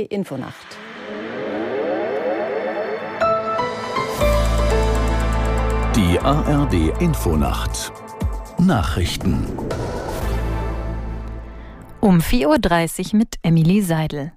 [0.00, 0.78] Infonacht.
[5.94, 7.92] Die ARD Infonacht
[8.58, 9.46] Nachrichten
[12.02, 14.32] um 4.30 Uhr mit Emily Seidel.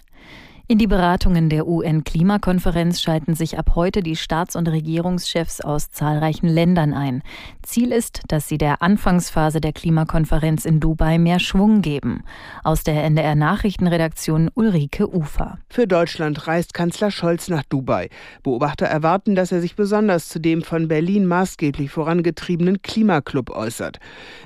[0.68, 6.48] In die Beratungen der UN-Klimakonferenz schalten sich ab heute die Staats- und Regierungschefs aus zahlreichen
[6.48, 7.22] Ländern ein.
[7.62, 12.24] Ziel ist, dass sie der Anfangsphase der Klimakonferenz in Dubai mehr Schwung geben.
[12.64, 15.58] Aus der NDR Nachrichtenredaktion Ulrike Ufer.
[15.70, 18.08] Für Deutschland reist Kanzler Scholz nach Dubai.
[18.42, 24.00] Beobachter erwarten, dass er sich besonders zu dem von Berlin maßgeblich vorangetriebenen Klimaclub äußert.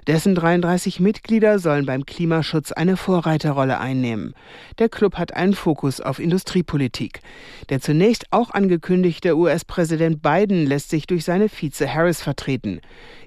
[0.06, 4.34] Dessen 33 Mitglieder sollen beim Klimaschutz eine Vorreiterrolle einnehmen.
[4.78, 7.20] Der Club hat einen Fokus auf Industriepolitik.
[7.70, 12.80] Der zunächst auch angekündigte US-Präsident Biden lässt sich durch seine Vize Harris vertreten.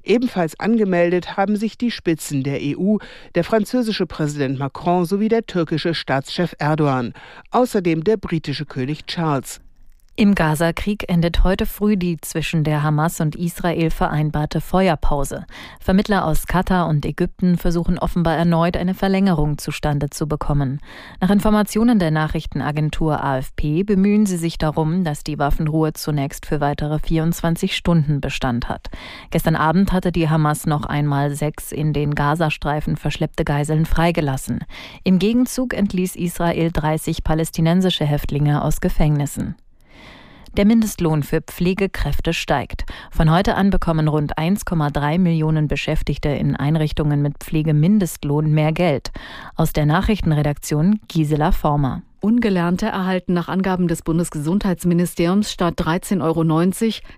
[0.03, 2.97] Ebenfalls angemeldet haben sich die Spitzen der EU,
[3.35, 7.13] der französische Präsident Macron sowie der türkische Staatschef Erdogan,
[7.51, 9.61] außerdem der britische König Charles.
[10.15, 15.47] Im Gazakrieg endet heute früh die zwischen der Hamas und Israel vereinbarte Feuerpause.
[15.79, 20.81] Vermittler aus Katar und Ägypten versuchen offenbar erneut eine Verlängerung zustande zu bekommen.
[21.19, 26.99] Nach Informationen der Nachrichtenagentur AFP bemühen sie sich darum, dass die Waffenruhe zunächst für weitere
[26.99, 28.91] 24 Stunden Bestand hat.
[29.31, 34.63] Gestern Abend hatte die Hamas noch einmal sechs in den Gazastreifen verschleppte Geiseln freigelassen.
[35.03, 39.55] Im Gegenzug entließ Israel 30 palästinensische Häftlinge aus Gefängnissen.
[40.55, 42.85] Der Mindestlohn für Pflegekräfte steigt.
[43.09, 49.11] Von heute an bekommen rund 1,3 Millionen Beschäftigte in Einrichtungen mit Pflegemindestlohn mehr Geld.
[49.55, 52.03] Aus der Nachrichtenredaktion Gisela Former.
[52.23, 56.43] Ungelernte erhalten nach Angaben des Bundesgesundheitsministeriums statt 13,90 Euro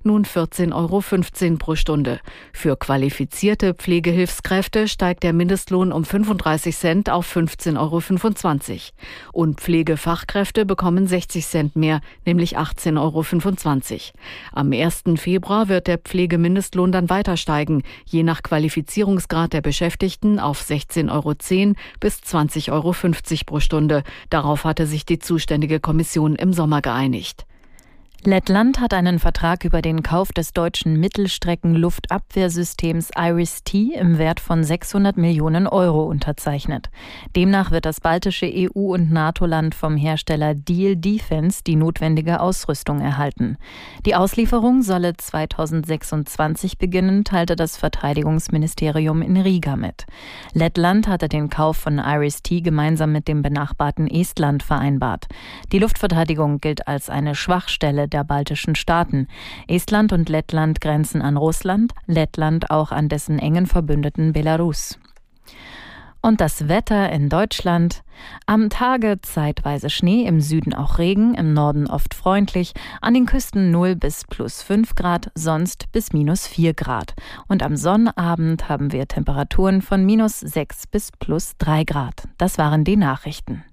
[0.02, 2.20] nun 14,15 Euro pro Stunde.
[2.54, 8.82] Für qualifizierte Pflegehilfskräfte steigt der Mindestlohn um 35 Cent auf 15,25 Euro.
[9.32, 14.02] Und Pflegefachkräfte bekommen 60 Cent mehr, nämlich 18,25 Euro.
[14.54, 15.04] Am 1.
[15.18, 21.36] Februar wird der Pflegemindestlohn dann weiter steigen, je nach Qualifizierungsgrad der Beschäftigten auf 16,10 Euro
[22.00, 22.96] bis 20,50 Euro
[23.46, 24.02] pro Stunde.
[24.32, 27.46] Darauf hatte sich sich die zuständige Kommission im Sommer geeinigt.
[28.28, 35.16] Lettland hat einen Vertrag über den Kauf des deutschen Mittelstrecken-Luftabwehrsystems Iris-T im Wert von 600
[35.16, 36.90] Millionen Euro unterzeichnet.
[37.36, 43.58] Demnach wird das baltische EU- und NATO-Land vom Hersteller Deal Defense die notwendige Ausrüstung erhalten.
[44.08, 50.08] Die Auslieferung solle 2026 beginnen, teilte das Verteidigungsministerium in Riga mit.
[50.52, 55.28] Lettland hatte den Kauf von Iris-T gemeinsam mit dem benachbarten Estland vereinbart.
[55.72, 59.28] Die Luftverteidigung gilt als eine Schwachstelle der baltischen Staaten.
[59.68, 64.98] Estland und Lettland grenzen an Russland, Lettland auch an dessen engen Verbündeten Belarus.
[66.22, 68.02] Und das Wetter in Deutschland.
[68.48, 73.70] Am Tage zeitweise Schnee, im Süden auch Regen, im Norden oft freundlich, an den Küsten
[73.70, 77.14] 0 bis plus 5 Grad, sonst bis minus 4 Grad.
[77.48, 82.28] Und am Sonnabend haben wir Temperaturen von minus 6 bis plus 3 Grad.
[82.40, 83.64] Das waren die Nachrichten.